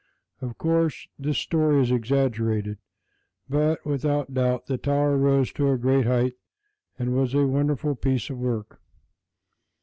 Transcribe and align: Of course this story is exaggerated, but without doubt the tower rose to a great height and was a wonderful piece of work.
Of 0.41 0.57
course 0.57 1.07
this 1.19 1.37
story 1.37 1.79
is 1.79 1.91
exaggerated, 1.91 2.79
but 3.47 3.85
without 3.85 4.33
doubt 4.33 4.65
the 4.65 4.79
tower 4.79 5.15
rose 5.15 5.51
to 5.51 5.69
a 5.69 5.77
great 5.77 6.07
height 6.07 6.33
and 6.97 7.15
was 7.15 7.35
a 7.35 7.45
wonderful 7.45 7.93
piece 7.93 8.31
of 8.31 8.39
work. 8.39 8.81